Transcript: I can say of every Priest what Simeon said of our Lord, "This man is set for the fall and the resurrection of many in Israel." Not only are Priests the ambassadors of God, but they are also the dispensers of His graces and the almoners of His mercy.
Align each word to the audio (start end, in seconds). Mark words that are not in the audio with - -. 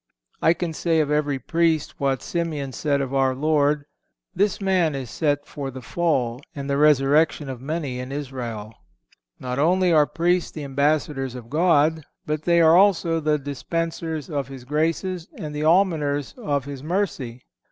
I 0.41 0.55
can 0.55 0.73
say 0.73 0.99
of 0.99 1.11
every 1.11 1.37
Priest 1.37 1.99
what 1.99 2.23
Simeon 2.23 2.71
said 2.71 3.01
of 3.01 3.13
our 3.13 3.35
Lord, 3.35 3.85
"This 4.33 4.59
man 4.59 4.95
is 4.95 5.11
set 5.11 5.45
for 5.45 5.69
the 5.69 5.83
fall 5.83 6.41
and 6.55 6.67
the 6.67 6.77
resurrection 6.79 7.47
of 7.49 7.61
many 7.61 7.99
in 7.99 8.11
Israel." 8.11 8.73
Not 9.39 9.59
only 9.59 9.93
are 9.93 10.07
Priests 10.07 10.49
the 10.49 10.63
ambassadors 10.63 11.35
of 11.35 11.51
God, 11.51 12.03
but 12.25 12.41
they 12.45 12.61
are 12.61 12.75
also 12.75 13.19
the 13.19 13.37
dispensers 13.37 14.27
of 14.27 14.47
His 14.47 14.63
graces 14.63 15.27
and 15.37 15.53
the 15.53 15.63
almoners 15.65 16.33
of 16.35 16.65
His 16.65 16.81
mercy. 16.81 17.43